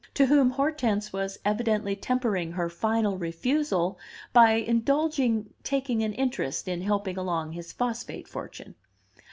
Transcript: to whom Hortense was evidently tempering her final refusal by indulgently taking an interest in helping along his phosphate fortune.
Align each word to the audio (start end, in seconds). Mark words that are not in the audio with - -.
to 0.15 0.25
whom 0.25 0.49
Hortense 0.49 1.13
was 1.13 1.37
evidently 1.45 1.95
tempering 1.95 2.53
her 2.53 2.69
final 2.71 3.19
refusal 3.19 3.99
by 4.33 4.53
indulgently 4.53 5.51
taking 5.63 6.01
an 6.01 6.13
interest 6.13 6.67
in 6.67 6.81
helping 6.81 7.19
along 7.19 7.51
his 7.51 7.71
phosphate 7.71 8.27
fortune. 8.27 8.73